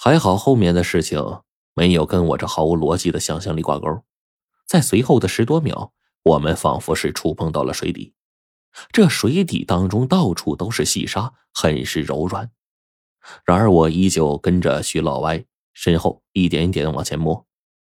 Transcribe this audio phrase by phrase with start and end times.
[0.00, 1.42] 还好后面的事情
[1.74, 4.04] 没有跟我这毫无逻辑的想象力挂钩，
[4.64, 8.14] 在随后的十多秒，我们仿佛是触碰到了水底，
[8.92, 12.52] 这水底当中到处都是细沙，很是柔软。
[13.44, 17.44] 然而我依旧跟着徐老歪身后一点一点往前摸，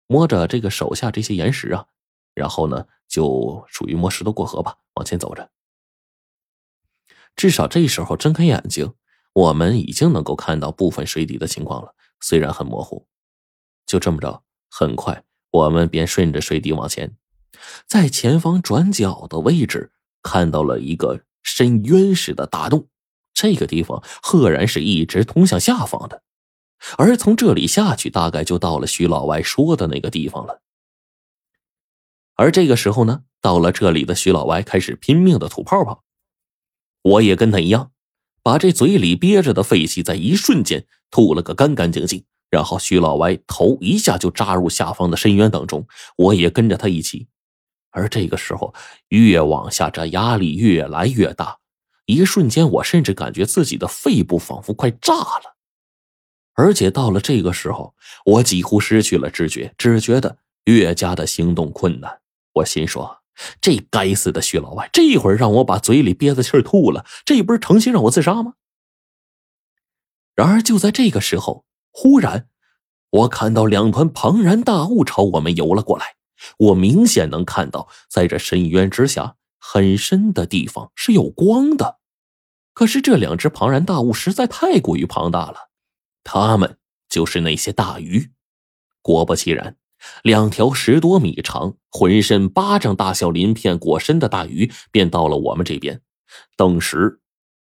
[0.08, 1.86] 摸着这个手下这些岩石啊，
[2.34, 5.52] 然后呢就属于摸石头过河吧，往前走着。
[7.36, 8.94] 至少这时候睁开眼睛，
[9.32, 11.94] 我们已经能够看到部分水底的情况了。
[12.20, 13.06] 虽然很模糊，
[13.86, 17.16] 就这么着，很快我们便顺着水底往前，
[17.86, 22.88] 在前方转角的位置看到了一个深渊式的大洞，
[23.32, 26.22] 这个地方赫然是一直通向下方的，
[26.98, 30.60] 而从这里下去，大概就到了徐老歪说的那个地方了。
[32.34, 36.04] 而这个时候呢，到了这里的徐老歪开始拼命的吐泡泡，
[37.02, 37.92] 我也跟他一样。
[38.42, 47.28] 把这嘴里憋着的废气在一瞬间吐了个干干净净，然后徐老歪头一下就扎入下方的深渊当中，我也跟着他一起。
[47.90, 48.72] 而这个时候，
[49.08, 51.58] 越往下，这压力越来越大，
[52.06, 55.56] 一瞬间，我甚至感觉自己的肺部仿佛快炸了。
[56.54, 57.94] 而且到了这个时候，
[58.24, 62.20] 我几乎失去了知觉，只觉得越加的行动困难。
[62.54, 63.19] 我心说。
[63.60, 68.54] 这该死的徐老外，这一会儿让我把嘴里憋的气吐了，这不是诚心让我自杀吗？
[70.34, 72.48] 然而就在这个时候，忽然
[73.10, 76.16] 我看到两团庞然大物朝我们游了过来。
[76.56, 81.98] 我明显能看到，在这深渊之下很深的地方是有光的。
[82.72, 85.68] 可是这两只庞然大物实在太过于庞大了，
[86.24, 86.78] 它们
[87.10, 88.32] 就是那些大鱼。
[89.02, 89.76] 果不其然。
[90.22, 96.00] 两条十多米长、浑身巴掌大小鳞片裹身的大鱼便到了我们这边。
[96.56, 97.20] 当时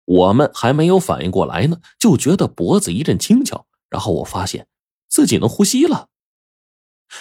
[0.04, 4.66] 我们还没有反应过来呢，就觉得脖子一阵轻巧，然后我发现
[5.08, 6.08] 自己能呼吸了。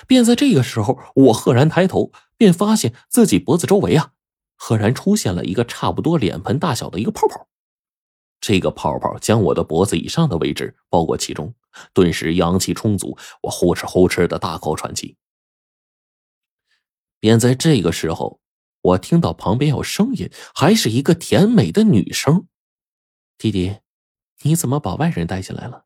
[0.08, 4.12] 便在这个时候，我赫然抬头，便发现自己脖子周围啊，
[4.56, 7.49] 赫然出现了一个差不多脸盆大小的一个泡泡。
[8.50, 11.54] 这个泡泡将我的脖子以上的位置包裹其中。
[11.94, 15.18] 顿时阳气充足，我呼哧呼哧的大口喘气。
[17.20, 18.40] 便在这个时候，
[18.82, 22.48] 我听到旁边有声音，还是一个甜美的女声
[23.38, 23.82] ：“弟弟，
[24.42, 25.86] 你怎么把外人带进来了？”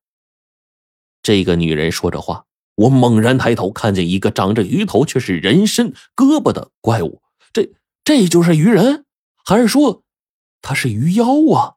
[1.22, 2.45] 这个女人说着话，
[2.75, 7.22] 我猛然抬头，看见一个长着鱼头却是人身胳膊的怪物。
[7.51, 7.74] 这
[8.06, 9.06] 这就是鱼人，
[9.44, 10.06] 还是说
[10.62, 11.75] 他是鱼妖啊？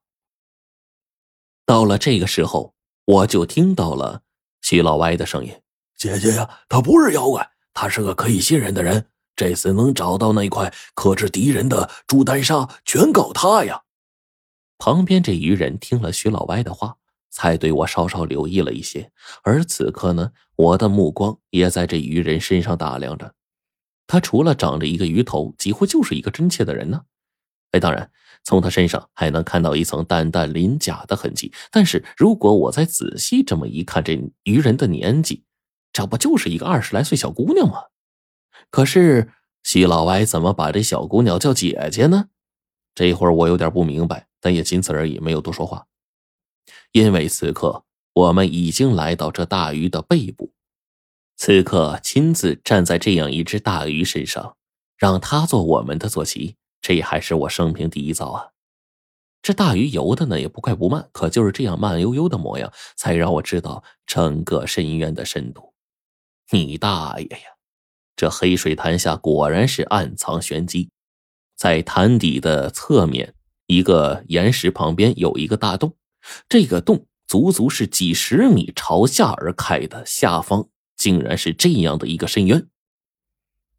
[1.66, 2.75] 到了这个时候。
[3.09, 4.22] 我就听到了
[4.62, 5.62] 徐老歪的声音
[5.97, 9.06] ：“姐姐呀，他不是妖怪，他是个可以信任的人。
[9.37, 13.84] 这次能找到那块克制敌人的朱丹砂，全靠他呀。”
[14.77, 16.97] 旁边这渔人听了徐老歪的话，
[17.31, 19.12] 才对我稍稍留意了一些。
[19.44, 23.34] 而此刻呢，我的目光也在这渔人身上打量着。
[24.09, 27.03] 他除了长着一个鱼头，几乎就是一个真切的人呢。
[27.71, 28.10] 哎，当然。
[28.47, 35.43] 从他身上还能看到一层淡淡鳞甲的痕迹，但是如果我再仔细这么一看，这渔人的年纪，
[35.93, 37.87] 这不就是一个二十来岁小姑娘吗？
[38.71, 39.33] 可是
[39.65, 42.29] 徐老歪怎么把这小姑娘叫姐姐呢？
[42.95, 45.89] 这会儿我有点不明白，但也仅此而已，没有多说话。
[46.93, 47.83] 因为此刻
[48.13, 50.53] 我们已经来到这大鱼的背部，
[51.37, 54.57] 此刻亲自站在这样一只大鱼身上，
[54.97, 56.55] 让它做我们的坐骑。
[56.86, 58.50] 这还是我生平第一遭啊！
[59.42, 65.74] 这大鱼游的呢也不快不慢，可就是这样慢悠悠的模样，才让我知道整个深渊的深度。
[66.52, 67.56] 你大爷呀！
[68.14, 70.88] 这黑水潭下果然是暗藏玄机，
[71.56, 73.34] 在潭底的侧面，
[73.66, 75.97] 一个岩石旁边有一个大洞，
[76.48, 82.68] 这个洞足足是几十米朝下而开的，下方竟然是这样的一个深渊。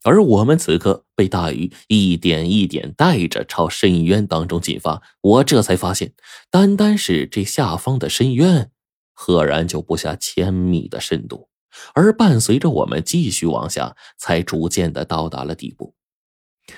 [0.04, 6.14] 而我们此刻被大鱼一点一点带着朝深渊当中进发，我这才发现，
[6.50, 8.72] 单单是这下方的深渊，
[9.14, 11.50] 赫然就不下千米的深度。
[11.94, 15.94] 而伴随着我们继续往下，才逐渐的到达了底部。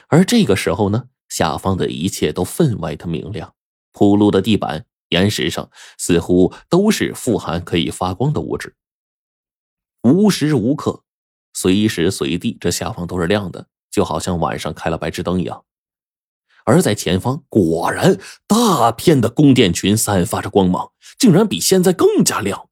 [0.07, 3.53] 而这个时候呢，下方的一切都分外的明亮，
[3.94, 8.75] 铺路的地板、岩石上似乎都是富含可以发光的物质，
[10.03, 11.03] 无时无刻。
[11.53, 15.63] 随时随地，这下方都是亮的，就好像晚上开了白炽灯一样。
[16.65, 22.69] 而在前方，果然大片的宫殿群散发着光芒，竟然比现在更加亮。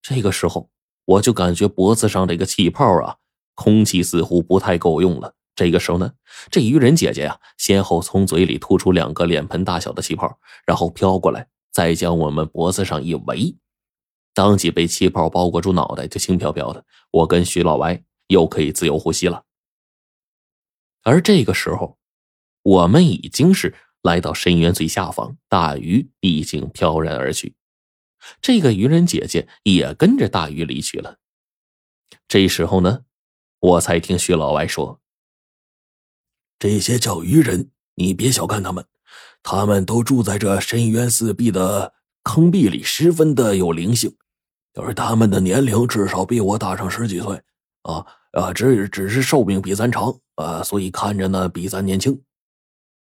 [0.00, 0.70] 这个时候，
[1.04, 3.16] 我就感觉脖子上这个气泡啊，
[3.54, 5.34] 空气似乎不太够用了。
[5.54, 6.12] 这个时候呢，
[6.50, 13.56] 这鱼人姐姐呀，先后从嘴里吐出两个脸盆大小的气泡，然后飘过来，再将我们脖子上一围。
[14.38, 16.86] 当即被气泡包裹住脑袋，就轻飘飘的。
[17.10, 19.42] 我跟徐老歪又可以自由呼吸了。
[21.02, 21.98] 而这个时候，
[22.62, 27.56] 我们已经是来到深渊最下方，大鱼已经飘然而去，
[28.40, 31.18] 这个渔人姐姐也跟着大鱼离去了。
[32.28, 33.00] 这时候呢，
[33.58, 35.00] 我才听徐老歪说
[36.60, 38.86] ：“这些叫鱼人，你别小看他们，
[39.42, 44.16] 他们都住在这深渊四壁的坑壁里，十分的有灵性。”
[44.78, 47.34] 就是他们的年龄至少比我大上十几岁，
[47.82, 52.22] 啊啊，只只是寿命比咱长，啊，所以看着呢比咱年轻。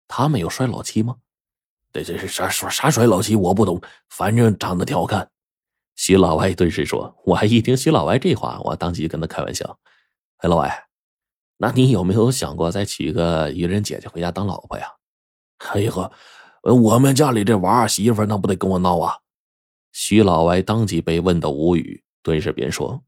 [0.08, 1.14] 他们有衰老期吗？
[1.92, 3.36] 这这是啥啥啥衰老期？
[3.36, 5.30] 我不懂，反正长得挺好看。
[5.94, 9.78] 徐老歪顿时说：“我还一听徐老歪这话，我当即跟他开玩笑
[10.38, 10.86] ：‘哎，老歪，
[11.58, 14.88] 那你有没有想过再娶一个渔人姐姐回家当老婆呀？’
[15.70, 16.10] 哎呀呵，
[16.62, 19.14] 我们家里这娃媳妇那不得跟我闹啊？”
[19.92, 23.02] 徐老歪当即被问得无语，顿时便说：“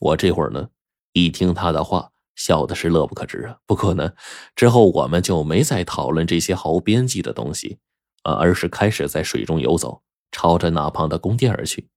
[0.00, 0.68] 我这会儿呢，
[1.12, 3.58] 一听他的话，笑的是乐不可支啊。
[3.66, 4.12] 不过呢，
[4.54, 7.78] 之后我们就没再讨论这些毫无边际的东西，
[8.22, 11.88] 啊，而是开始在水中游走，朝着那旁的宫殿而去。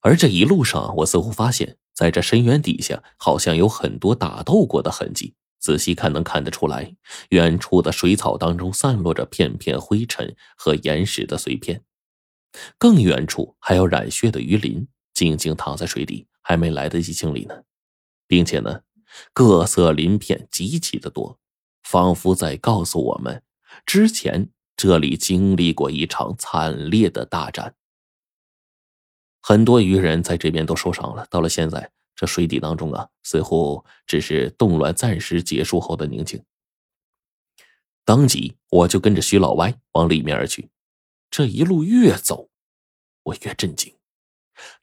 [0.00, 5.34] 而这一路上，我似乎发现，在这深渊底下，好像有很多打斗过的痕迹。
[5.58, 6.94] 仔细看，能看得出来，
[7.30, 11.82] 远处的水草当中散落着片片灰尘和岩石的碎片。
[12.78, 17.62] 更远处还有染血的鱼鳞，静静躺在水底，还没来得及清理呢。
[18.26, 18.80] 并且呢，
[19.32, 21.38] 各色鳞片极其的多，
[21.84, 23.42] 仿佛在告诉我们，
[23.84, 27.74] 之前这里经历过一场惨烈的大战。
[29.40, 31.24] 很多鱼人在这边都受伤了。
[31.30, 36.42] 到了现在，这水底当中啊，似乎只是动乱暂时结束后的宁静。
[38.04, 40.68] 当即，我就跟着徐老歪往里面而去。
[41.36, 42.48] 这一路越走，
[43.22, 43.92] 我越震惊。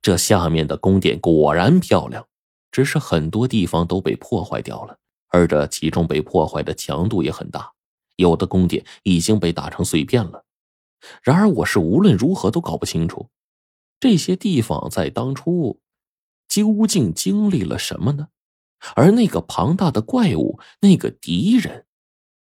[0.03, 2.27] 这下面的宫殿果然漂亮，
[2.69, 7.73] 只是很多地方都被破坏掉了，而这其中被破坏的强度也很大，
[8.17, 10.45] 有的宫殿已经被打成碎片了。
[11.23, 13.31] 然而，我是无论如何都搞不清楚，
[13.99, 15.81] 这些地方在当初
[16.47, 18.27] 究竟经历了什么呢？
[18.95, 21.87] 而那个庞大的怪物，那个敌人，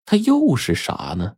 [0.05, 1.35] 他又是啥呢？